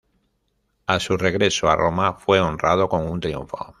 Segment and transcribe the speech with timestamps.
[0.87, 3.67] A su regreso a Roma, fue honrado con un triunfo.